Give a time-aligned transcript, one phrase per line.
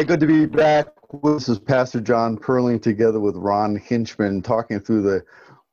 [0.00, 0.86] Hi, good to be back.
[1.22, 5.22] This is Pastor John Perling together with Ron Hinchman talking through the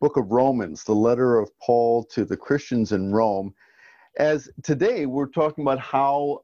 [0.02, 3.54] book of Romans, the letter of Paul to the Christians in Rome.
[4.20, 6.42] As today we're talking about how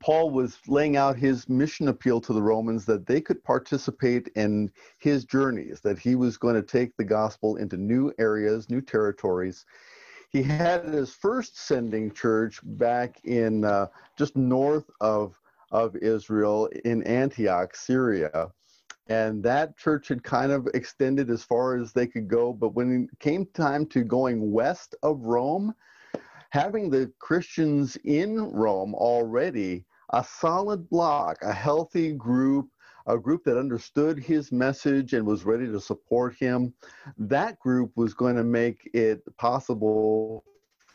[0.00, 4.72] Paul was laying out his mission appeal to the Romans that they could participate in
[4.98, 9.64] his journeys, that he was going to take the gospel into new areas, new territories.
[10.30, 13.86] He had his first sending church back in uh,
[14.18, 18.50] just north of of Israel in Antioch, Syria.
[19.08, 22.52] And that church had kind of extended as far as they could go.
[22.52, 25.74] But when it came time to going west of Rome,
[26.50, 32.68] having the Christians in Rome already, a solid block, a healthy group,
[33.06, 36.74] a group that understood his message and was ready to support him,
[37.18, 40.44] that group was going to make it possible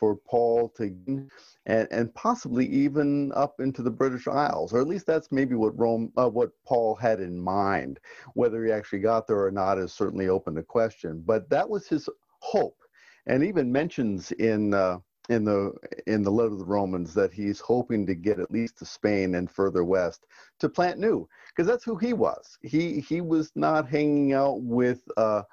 [0.01, 1.29] for Paul to
[1.67, 5.77] and, and possibly even up into the British Isles, or at least that's maybe what
[5.77, 7.99] Rome, uh, what Paul had in mind.
[8.33, 11.21] Whether he actually got there or not is certainly open to question.
[11.23, 12.79] But that was his hope,
[13.27, 14.97] and even mentions in uh,
[15.29, 15.71] in the
[16.07, 19.35] in the letter of the Romans that he's hoping to get at least to Spain
[19.35, 20.25] and further west
[20.57, 22.57] to plant new, because that's who he was.
[22.63, 25.03] He he was not hanging out with.
[25.15, 25.43] Uh,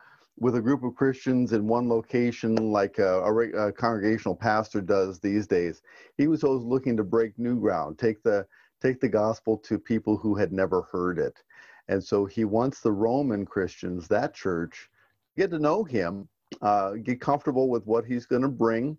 [0.41, 5.19] with a group of Christians in one location, like a, a, a, congregational pastor does
[5.19, 5.83] these days.
[6.17, 8.47] He was always looking to break new ground, take the
[8.81, 11.43] take the gospel to people who had never heard it,
[11.89, 14.89] and so he wants the Roman Christians, that church,
[15.37, 16.29] get to know him,
[16.63, 18.97] uh, get comfortable with what he's going to bring,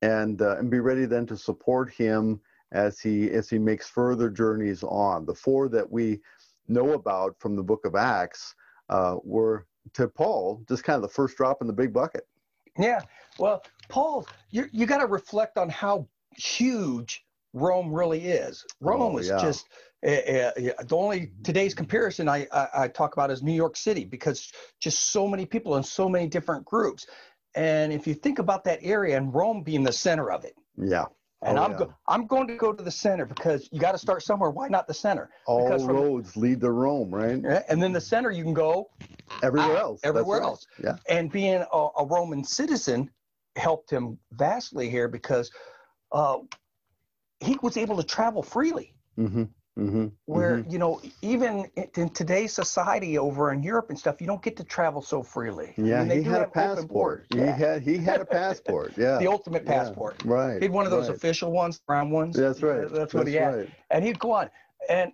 [0.00, 2.40] and uh, and be ready then to support him
[2.72, 5.26] as he as he makes further journeys on.
[5.26, 6.20] The four that we
[6.68, 8.54] know about from the book of Acts
[8.88, 12.26] uh, were to Paul, just kind of the first drop in the big bucket.
[12.78, 13.00] Yeah.
[13.38, 18.64] Well, Paul, you you got to reflect on how huge Rome really is.
[18.80, 19.40] Rome oh, is yeah.
[19.40, 19.68] just
[20.04, 24.04] uh, uh, the only today's comparison I, I, I talk about is New York City
[24.04, 27.06] because just so many people in so many different groups.
[27.54, 31.04] And if you think about that area and Rome being the center of it, yeah,
[31.42, 31.78] and oh, I'm yeah.
[31.78, 34.50] go- I'm going to go to the center because you got to start somewhere.
[34.50, 35.30] Why not the center?
[35.46, 37.44] All because roads lead to Rome, right?
[37.68, 38.90] And then the center you can go
[39.42, 40.00] everywhere else.
[40.04, 40.66] Everywhere That's else.
[40.82, 40.96] Yeah.
[41.08, 43.10] And being a, a, Roman citizen
[43.56, 45.50] helped him vastly here because
[46.12, 46.38] uh,
[47.40, 48.94] he was able to travel freely.
[49.18, 49.44] Mm-hmm.
[49.78, 50.08] Mm-hmm.
[50.26, 50.70] Where mm-hmm.
[50.70, 51.66] you know, even
[51.96, 55.72] in today's society over in Europe and stuff, you don't get to travel so freely.
[55.78, 57.24] Yeah, I mean, he had a passport.
[57.30, 57.56] He yeah.
[57.56, 58.92] had he had a passport.
[58.98, 60.22] Yeah, the ultimate passport.
[60.26, 60.30] Yeah.
[60.30, 60.58] Right.
[60.58, 61.16] He had one of those right.
[61.16, 62.36] official ones, brown ones.
[62.36, 62.82] That's right.
[62.82, 63.54] That's, That's what he had.
[63.54, 63.70] Right.
[63.90, 64.50] And he'd go on,
[64.90, 65.10] and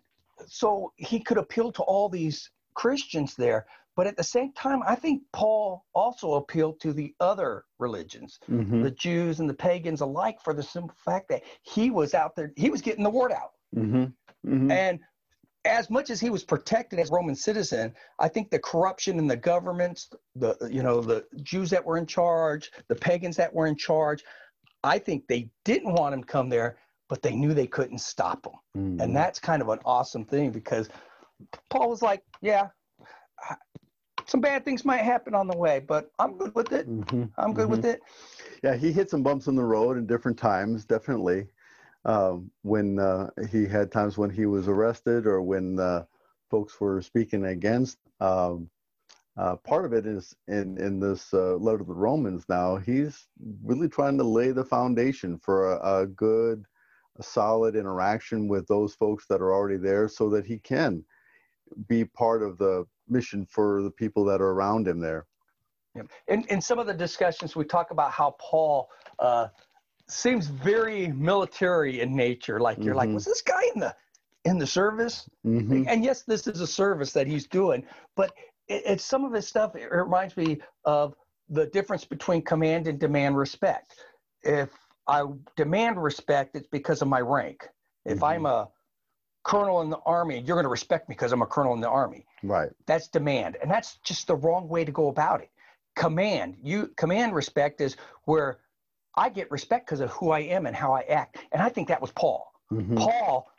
[0.49, 3.67] so he could appeal to all these Christians there.
[3.97, 8.83] But at the same time, I think Paul also appealed to the other religions, mm-hmm.
[8.83, 12.53] the Jews and the pagans alike, for the simple fact that he was out there,
[12.57, 13.51] he was getting the word out.
[13.75, 14.05] Mm-hmm.
[14.49, 14.71] Mm-hmm.
[14.71, 15.01] And
[15.65, 19.27] as much as he was protected as a Roman citizen, I think the corruption in
[19.27, 23.67] the governments, the you know the Jews that were in charge, the pagans that were
[23.67, 24.23] in charge,
[24.85, 26.79] I think they didn't want him to come there,
[27.09, 29.01] but they knew they couldn't stop him, mm-hmm.
[29.01, 30.89] and that's kind of an awesome thing because
[31.71, 32.69] Paul was like, yeah.
[34.27, 36.87] Some bad things might happen on the way, but I'm good with it.
[36.89, 37.25] Mm-hmm.
[37.39, 37.91] I'm good with mm-hmm.
[37.91, 38.03] it.
[38.63, 41.47] Yeah, he hit some bumps in the road in different times, definitely
[42.05, 46.05] um, when uh, he had times when he was arrested or when uh,
[46.51, 47.99] folks were speaking against.
[48.21, 48.71] Um,
[49.37, 52.45] uh, part of it is in in this uh, letter to the Romans.
[52.49, 53.29] Now he's
[53.63, 56.65] really trying to lay the foundation for a, a good,
[57.19, 61.05] a solid interaction with those folks that are already there, so that he can
[61.87, 65.27] be part of the mission for the people that are around him there.
[65.95, 66.03] Yeah.
[66.29, 69.49] In, in some of the discussions, we talk about how Paul uh,
[70.09, 72.61] seems very military in nature.
[72.61, 72.99] Like you're mm-hmm.
[72.99, 73.95] like, was this guy in the
[74.45, 75.29] in the service?
[75.47, 75.85] Mm-hmm.
[75.89, 77.85] And yes, this is a service that he's doing,
[78.17, 78.33] but
[78.69, 79.75] it, it's some of his stuff.
[79.77, 81.15] It reminds me of
[81.49, 83.95] the difference between command and demand respect.
[84.43, 84.71] If
[85.07, 85.25] I
[85.57, 87.67] demand respect, it's because of my rank.
[88.05, 88.25] If mm-hmm.
[88.25, 88.69] I'm a
[89.49, 91.89] colonel in the army, you're going to respect me because I'm a colonel in the
[91.89, 92.27] army.
[92.43, 92.69] Right.
[92.87, 95.51] That's demand, and that's just the wrong way to go about it.
[95.97, 98.59] Command, you command respect is where
[99.17, 101.39] I get respect because of who I am and how I act.
[101.51, 102.53] And I think that was Paul.
[102.71, 102.97] Mm-hmm.
[102.97, 103.51] Paul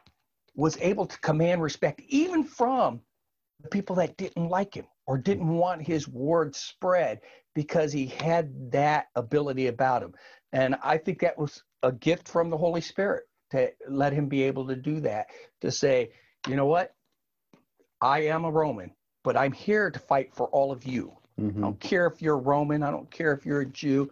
[0.56, 3.02] was able to command respect even from
[3.62, 7.20] the people that didn't like him or didn't want his word spread
[7.56, 10.14] because he had that ability about him.
[10.54, 14.44] And I think that was a gift from the Holy Spirit to let him be
[14.44, 15.28] able to do that,
[15.62, 16.12] to say,
[16.48, 16.94] you know what?
[18.02, 18.92] I am a Roman,
[19.24, 21.14] but I'm here to fight for all of you.
[21.40, 21.60] Mm-hmm.
[21.60, 24.10] I don't care if you're Roman, I don't care if you're a Jew,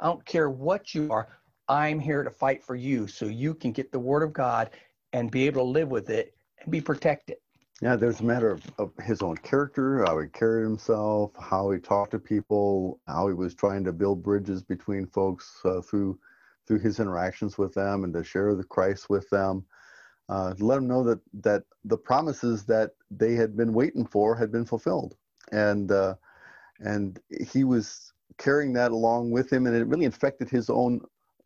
[0.00, 1.28] I don't care what you are.
[1.68, 4.70] I'm here to fight for you so you can get the word of God
[5.12, 7.36] and be able to live with it and be protected.
[7.82, 11.78] Yeah, there's a matter of, of his own character, how he carried himself, how he
[11.78, 16.18] talked to people, how he was trying to build bridges between folks uh, through
[16.66, 19.64] through his interactions with them and to share the Christ with them.
[20.28, 24.34] Uh, to let them know that that the promises that they had been waiting for
[24.34, 25.14] had been fulfilled,
[25.52, 26.16] and uh,
[26.80, 31.00] and he was carrying that along with him, and it really infected his own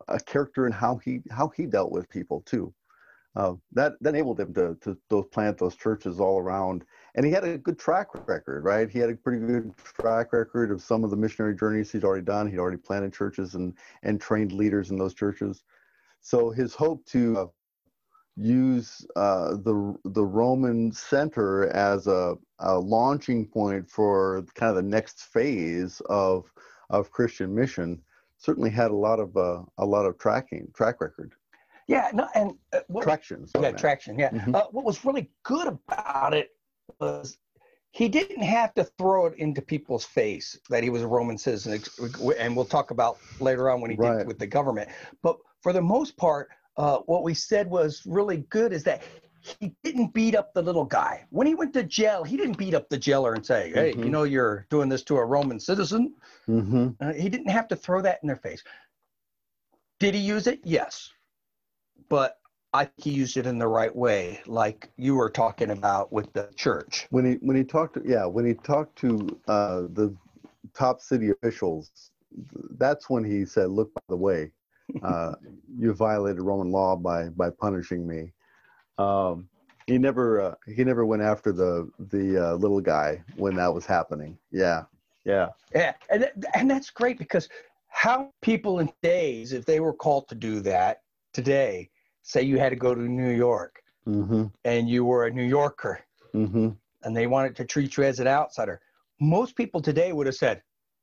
[0.07, 2.73] uh, character and how he how he dealt with people too
[3.35, 6.83] uh, that, that enabled him to, to those plant those churches all around.
[7.15, 8.89] And he had a good track record, right?
[8.89, 12.23] He had a pretty good track record of some of the missionary journeys he'd already
[12.23, 12.49] done.
[12.49, 13.73] He'd already planted churches and,
[14.03, 15.63] and trained leaders in those churches.
[16.21, 17.45] So his hope to uh,
[18.37, 24.89] use uh, the the Roman center as a, a launching point for kind of the
[24.89, 26.51] next phase of
[26.89, 28.01] of Christian mission
[28.37, 31.33] certainly had a lot of uh, a lot of tracking track record.
[31.87, 33.47] Yeah, no, and uh, what, traction.
[33.59, 34.17] Yeah, traction.
[34.17, 34.29] Yeah.
[34.29, 34.55] Mm-hmm.
[34.55, 36.51] Uh, what was really good about it
[36.99, 37.37] was
[37.91, 41.81] he didn't have to throw it into people's face that he was a Roman citizen,
[42.39, 44.19] and we'll talk about later on when he right.
[44.19, 44.89] did with the government.
[45.21, 49.03] But for the most part, uh, what we said was really good is that
[49.41, 51.25] he didn't beat up the little guy.
[51.31, 54.03] When he went to jail, he didn't beat up the jailer and say, "Hey, mm-hmm.
[54.03, 56.13] you know, you're doing this to a Roman citizen."
[56.47, 56.89] Mm-hmm.
[56.99, 58.63] Uh, he didn't have to throw that in their face.
[59.99, 60.61] Did he use it?
[60.63, 61.11] Yes
[62.11, 62.40] but
[62.73, 66.31] I think he used it in the right way, like you were talking about with
[66.33, 67.07] the church.
[67.09, 70.15] When he when he talked, to, yeah, when he talked to uh, the
[70.73, 72.11] top city officials,
[72.77, 74.51] that's when he said, "Look, by the way,
[75.03, 75.33] uh,
[75.77, 78.31] you violated Roman law by by punishing me."
[78.97, 79.49] Um,
[79.87, 83.85] he never uh, he never went after the the uh, little guy when that was
[83.85, 84.37] happening.
[84.49, 84.83] Yeah,
[85.25, 87.49] yeah, yeah, and and that's great because
[87.89, 91.01] how people in days, if they were called to do that
[91.33, 91.89] today,
[92.23, 94.45] say you had to go to New York mm-hmm.
[94.65, 95.99] and you were a New Yorker
[96.33, 96.69] mm-hmm.
[97.03, 98.81] and they wanted to treat you as an outsider,
[99.19, 100.61] most people today would have said,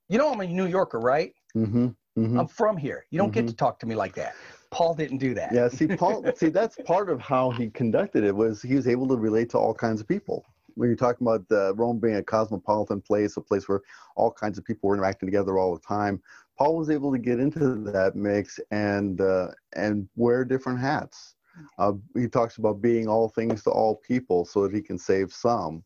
[0.08, 1.34] You know, I'm a New Yorker, right?
[1.56, 1.86] Mm-hmm.
[2.18, 2.38] mm-hmm.
[2.38, 3.06] I'm from here.
[3.10, 3.50] You don't get mm-hmm.
[3.50, 4.34] to talk to me like that.
[4.70, 5.52] Paul didn't do that.
[5.52, 9.08] Yeah, see, Paul, see, that's part of how he conducted it was he was able
[9.08, 10.44] to relate to all kinds of people.
[10.74, 13.80] When you're talking about uh, Rome being a cosmopolitan place, a place where
[14.14, 16.22] all kinds of people were interacting together all the time,
[16.58, 21.37] Paul was able to get into that mix and uh, and wear different hats.
[21.78, 25.32] Uh, he talks about being all things to all people so that he can save
[25.32, 25.84] some.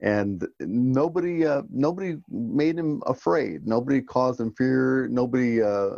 [0.00, 3.66] And nobody uh, nobody made him afraid.
[3.66, 5.08] Nobody caused him fear.
[5.08, 5.96] Nobody uh,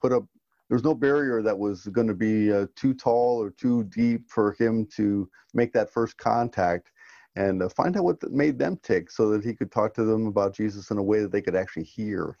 [0.00, 0.24] put up.
[0.68, 4.54] There's no barrier that was going to be uh, too tall or too deep for
[4.58, 6.90] him to make that first contact
[7.36, 10.26] and uh, find out what made them tick so that he could talk to them
[10.26, 12.36] about Jesus in a way that they could actually hear.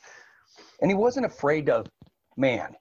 [0.80, 1.86] And he wasn't afraid of
[2.36, 2.74] man.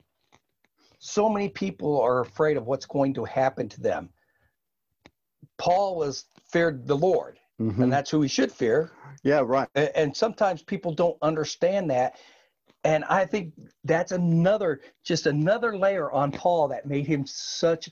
[1.00, 4.10] So many people are afraid of what's going to happen to them.
[5.58, 7.84] Paul was feared the Lord, mm-hmm.
[7.84, 8.92] and that's who we should fear.
[9.24, 9.68] Yeah, right.
[9.76, 12.20] And sometimes people don't understand that.
[12.84, 13.54] And I think
[13.84, 17.90] that's another, just another layer on Paul that made him such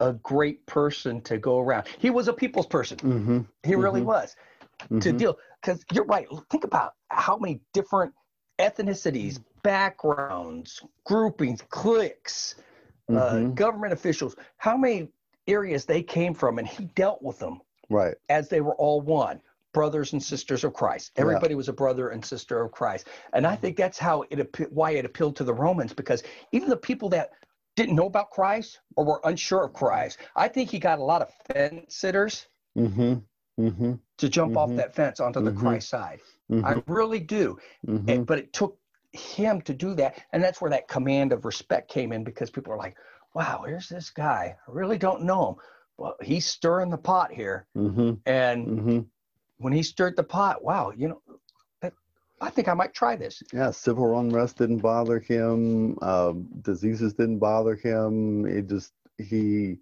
[0.00, 1.86] a great person to go around.
[1.98, 2.98] He was a people's person.
[2.98, 3.40] Mm-hmm.
[3.62, 4.08] He really mm-hmm.
[4.08, 4.36] was
[4.88, 5.16] to mm-hmm.
[5.16, 5.38] deal.
[5.60, 6.26] Because you're right.
[6.50, 8.12] Think about how many different
[8.58, 12.56] ethnicities, backgrounds, groupings, cliques,
[13.08, 13.46] uh, mm-hmm.
[13.46, 15.08] uh, government officials, how many
[15.46, 19.40] areas they came from, and he dealt with them right as they were all one
[19.72, 21.12] brothers and sisters of Christ.
[21.16, 21.56] Everybody yeah.
[21.56, 25.04] was a brother and sister of Christ, and I think that's how it why it
[25.04, 27.30] appealed to the Romans because even the people that
[27.74, 31.22] didn't know about Christ or were unsure of Christ, I think he got a lot
[31.22, 33.14] of fence sitters mm-hmm.
[33.58, 33.94] Mm-hmm.
[34.18, 34.76] to jump off mm-hmm.
[34.76, 35.60] that fence onto the mm-hmm.
[35.60, 36.20] Christ side.
[36.50, 36.64] Mm-hmm.
[36.64, 37.58] I really do.
[37.86, 38.08] Mm-hmm.
[38.08, 38.78] And, but it took
[39.12, 40.22] him to do that.
[40.32, 42.96] And that's where that command of respect came in because people are like,
[43.34, 44.56] wow, here's this guy.
[44.66, 45.54] I really don't know him.
[45.98, 47.66] Well, he's stirring the pot here.
[47.76, 48.14] Mm-hmm.
[48.26, 49.00] And mm-hmm.
[49.58, 51.22] when he stirred the pot, wow, you know,
[52.40, 53.40] I think I might try this.
[53.52, 55.96] Yeah, civil unrest didn't bother him.
[56.02, 58.46] Um, diseases didn't bother him.
[58.46, 59.76] It just, he,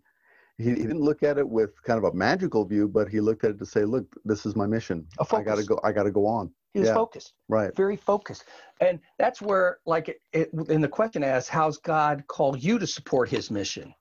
[0.60, 3.44] he, he didn't look at it with kind of a magical view, but he looked
[3.44, 5.06] at it to say, "Look, this is my mission.
[5.18, 5.80] I got to go.
[5.82, 6.94] I got to go on." He was yeah.
[6.94, 7.74] focused, right?
[7.74, 8.44] Very focused,
[8.80, 12.86] and that's where, like, it, it, in the question asks, "How's God called you to
[12.86, 13.94] support His mission?"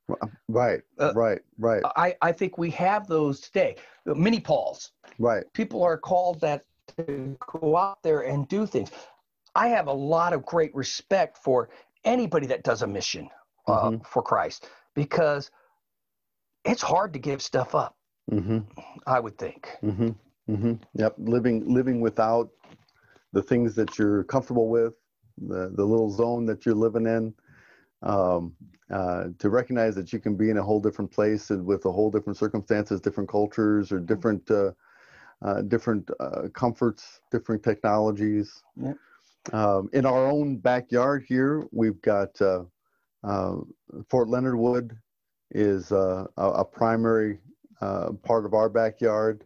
[0.48, 1.82] Right, uh, right, right.
[1.96, 3.78] I I think we have those today.
[4.06, 4.92] Mini Pauls.
[5.18, 5.44] Right.
[5.54, 6.63] People are called that
[6.98, 8.92] to go out there and do things.
[9.56, 11.70] I have a lot of great respect for
[12.04, 13.30] anybody that does a mission
[13.68, 14.04] uh, mm-hmm.
[14.04, 15.51] for Christ because
[16.66, 17.96] it's hard to give stuff up.
[18.32, 18.60] Mm-hmm.
[19.08, 19.70] I would think.
[19.84, 20.10] Mm-hmm.
[20.50, 20.74] Mm-hmm.
[20.96, 22.50] Yep, living living without
[23.34, 24.94] the things that you're comfortable with,
[25.38, 27.34] the the little zone that you're living in.
[28.04, 28.56] um,
[28.92, 31.92] uh, to recognize that you can be in a whole different place and with a
[31.92, 34.72] whole different circumstances, different cultures, or different uh,
[35.44, 38.63] uh, different uh, comforts, different technologies.
[38.75, 38.94] Yeah.
[39.54, 42.63] Um, in our own backyard here, we've got uh,
[43.24, 43.56] uh,
[44.10, 44.98] Fort Leonard Wood
[45.51, 47.39] is a, a, primary
[47.79, 49.46] part of our backyard.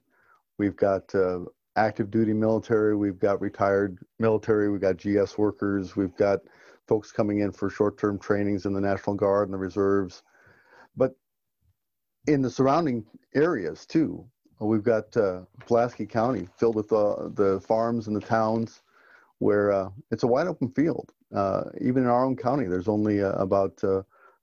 [0.57, 1.13] We've got
[1.75, 6.39] active duty military, we've got retired military, we've got GS workers, we've got
[6.87, 10.23] folks coming in for short-term trainings in the National Guard and the reserves.
[10.95, 11.15] But
[12.27, 14.25] in the surrounding areas too,
[14.59, 18.81] we've got uh, Pulaski County filled with uh, the farms and the towns
[19.39, 21.11] where uh, it's a wide open field.
[21.33, 23.81] Uh, even in our own county, there's only uh, about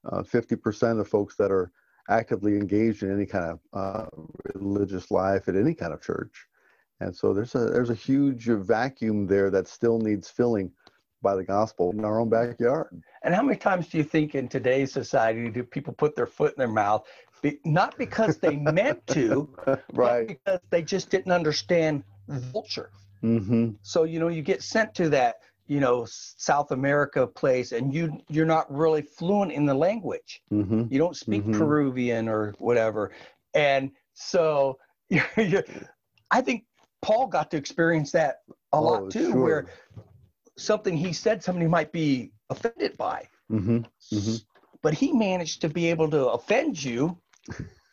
[0.07, 1.71] 50% uh, of folks that are
[2.09, 4.09] actively engaged in any kind of
[4.55, 6.47] religious life at any kind of church.
[7.01, 10.71] And so there's a there's a huge vacuum there that still needs filling
[11.23, 13.03] by the gospel in our own backyard.
[13.23, 16.53] And how many times do you think in today's society do people put their foot
[16.53, 17.07] in their mouth,
[17.43, 19.49] be, not because they meant to,
[19.93, 20.29] right?
[20.29, 22.91] because they just didn't understand the culture.
[23.23, 23.71] Mm-hmm.
[23.83, 25.41] So you know, you get sent to that
[25.71, 30.43] you know South America place, and you you're not really fluent in the language.
[30.53, 30.87] Mm-hmm.
[30.91, 31.57] You don't speak mm-hmm.
[31.57, 33.13] Peruvian or whatever,
[33.55, 35.65] and so you're, you're,
[36.33, 36.65] I think
[37.03, 38.39] Paul got to experience that
[38.73, 39.41] a oh, lot too, sure.
[39.41, 39.67] where
[40.59, 43.29] something he said somebody might be offended by.
[43.51, 43.79] Mm-hmm.
[44.13, 44.35] Mm-hmm.
[44.83, 47.17] But he managed to be able to offend you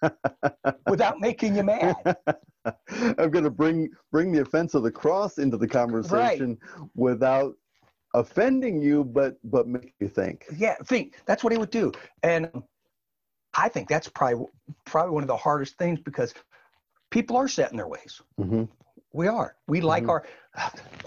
[0.89, 1.96] without making you mad.
[3.19, 6.89] I'm going to bring bring the offense of the cross into the conversation right.
[6.96, 7.53] without
[8.13, 10.45] offending you, but but make you think.
[10.55, 11.91] Yeah, think that's what he would do,
[12.23, 12.49] and
[13.55, 14.45] I think that's probably
[14.85, 16.33] probably one of the hardest things because
[17.09, 18.21] people are set in their ways.
[18.39, 18.63] Mm-hmm.
[19.13, 19.55] We are.
[19.67, 20.11] We like mm-hmm.
[20.11, 20.25] our.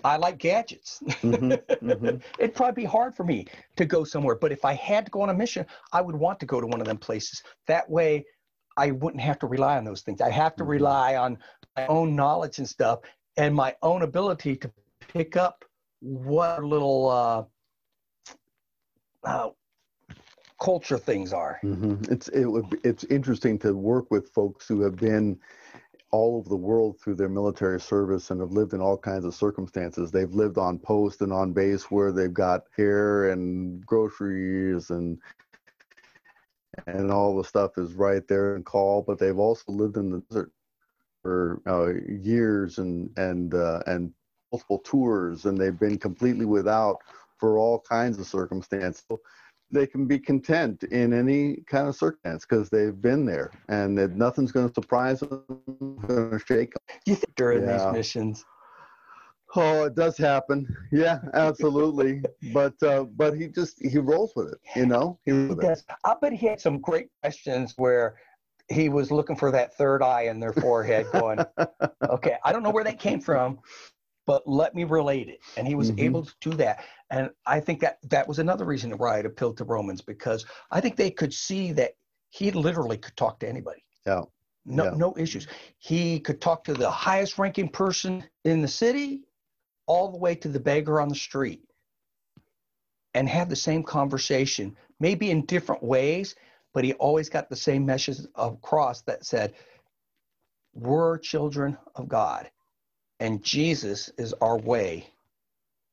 [0.04, 1.00] I like gadgets.
[1.07, 1.52] Mm-hmm.
[1.87, 2.16] Mm-hmm.
[2.38, 5.23] It'd probably be hard for me to go somewhere, but if I had to go
[5.23, 7.42] on a mission, I would want to go to one of them places.
[7.66, 8.25] That way,
[8.76, 10.21] I wouldn't have to rely on those things.
[10.21, 10.73] I have to mm-hmm.
[10.73, 11.38] rely on
[11.76, 13.00] my own knowledge and stuff,
[13.37, 14.71] and my own ability to
[15.09, 15.64] pick up
[16.00, 17.45] what little uh,
[19.25, 19.50] uh,
[20.61, 21.59] culture things are.
[21.64, 22.12] Mm-hmm.
[22.12, 25.38] It's it would it's interesting to work with folks who have been
[26.12, 29.35] all over the world through their military service and have lived in all kinds of
[29.35, 30.11] circumstances.
[30.11, 35.19] They've lived on post and on base where they've got hair and groceries and
[36.87, 39.02] and all the stuff is right there in call.
[39.02, 40.52] But they've also lived in the desert
[41.23, 44.12] for uh, years and and uh, and
[44.52, 46.99] multiple tours, and they've been completely without
[47.38, 49.02] for all kinds of circumstances.
[49.09, 49.21] So
[49.71, 54.16] they can be content in any kind of circumstance because they've been there and that
[54.16, 55.45] nothing's going to surprise them,
[56.09, 56.99] to shake them.
[57.07, 57.85] You think during yeah.
[57.85, 58.45] these missions?
[59.57, 60.66] Oh, it does happen.
[60.92, 62.23] Yeah, absolutely.
[62.52, 65.19] but uh, but he just he rolls with it, you know.
[65.25, 65.85] He, he does.
[66.04, 68.16] I bet he had some great questions where
[68.69, 71.40] he was looking for that third eye in their forehead, going,
[72.09, 73.59] "Okay, I don't know where that came from,
[74.27, 75.41] but let me relate it.
[75.57, 76.05] And he was mm-hmm.
[76.05, 76.85] able to do that.
[77.11, 80.81] And I think that that was another reason why it appealed to Romans because I
[80.81, 81.97] think they could see that
[82.29, 83.85] he literally could talk to anybody.
[84.07, 84.23] Yeah.
[84.65, 84.91] No, yeah.
[84.91, 85.49] no issues.
[85.79, 89.23] He could talk to the highest ranking person in the city,
[89.87, 91.62] all the way to the beggar on the street,
[93.15, 96.37] and have the same conversation, maybe in different ways,
[96.73, 99.55] but he always got the same message across that said,
[100.73, 102.50] We're children of God
[103.21, 105.07] and Jesus is our way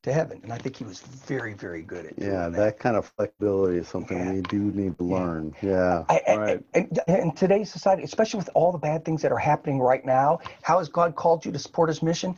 [0.04, 0.40] to heaven.
[0.44, 2.50] And I think he was very, very good at yeah.
[2.50, 2.54] That.
[2.54, 2.80] that.
[2.80, 4.34] kind of flexibility is something yeah.
[4.34, 5.54] we do need to learn.
[5.62, 6.64] Yeah, I, right.
[6.74, 10.06] And, and in today's society, especially with all the bad things that are happening right
[10.06, 12.36] now, how has God called you to support His mission?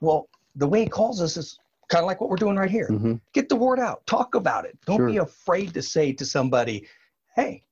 [0.00, 2.88] Well, the way He calls us is kind of like what we're doing right here.
[2.88, 3.14] Mm-hmm.
[3.34, 4.06] Get the word out.
[4.06, 4.78] Talk about it.
[4.86, 5.10] Don't sure.
[5.10, 6.86] be afraid to say to somebody,
[7.36, 7.64] "Hey,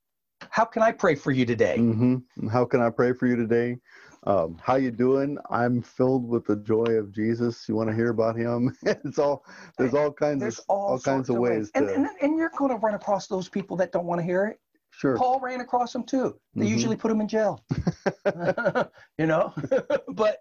[0.50, 2.48] how can I pray for you today?" Mm-hmm.
[2.48, 3.78] How can I pray for you today?
[4.24, 5.38] Um, how you doing?
[5.50, 7.68] I'm filled with the joy of Jesus.
[7.68, 8.76] You want to hear about him?
[8.82, 9.44] it's all
[9.76, 11.50] there's all kinds there's of all, all kinds of ways.
[11.50, 11.78] ways to...
[11.78, 14.46] and, and, and you're going to run across those people that don't want to hear
[14.46, 14.58] it.
[14.90, 15.16] Sure.
[15.16, 16.38] Paul ran across them too.
[16.54, 16.72] They mm-hmm.
[16.72, 17.64] usually put him in jail.
[19.18, 19.54] you know,
[20.08, 20.38] but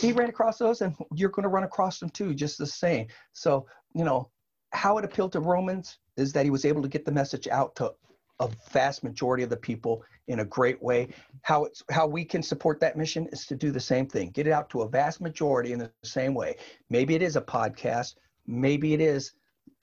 [0.00, 3.08] he ran across those, and you're going to run across them too, just the same.
[3.32, 4.30] So you know
[4.72, 7.74] how it appealed to Romans is that he was able to get the message out
[7.76, 7.92] to
[8.40, 11.08] a vast majority of the people in a great way.
[11.42, 14.30] How it's how we can support that mission is to do the same thing.
[14.30, 16.56] Get it out to a vast majority in the same way.
[16.90, 18.14] Maybe it is a podcast.
[18.46, 19.32] Maybe it is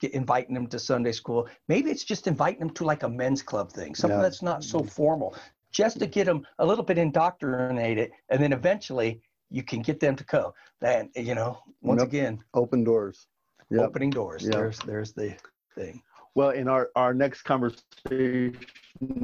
[0.02, 1.48] inviting them to Sunday school.
[1.68, 4.22] Maybe it's just inviting them to like a men's club thing, something yeah.
[4.22, 4.88] that's not so mm-hmm.
[4.88, 5.36] formal,
[5.72, 9.20] just to get them a little bit indoctrinated, and then eventually
[9.50, 10.52] you can get them to come.
[10.82, 12.08] And you know, once yep.
[12.08, 13.26] again, open doors.
[13.70, 13.80] Yep.
[13.80, 14.44] Opening doors.
[14.44, 14.52] Yep.
[14.52, 15.34] There's there's the
[15.74, 16.02] thing.
[16.36, 18.58] Well, in our, our next conversation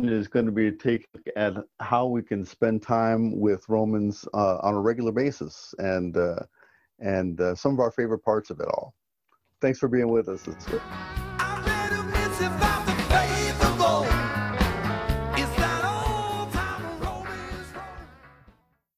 [0.03, 4.57] is going to be a take at how we can spend time with Romans uh,
[4.63, 6.41] on a regular basis and uh,
[7.01, 8.95] and uh, some of our favorite parts of it all.
[9.61, 10.49] Thanks for being with us.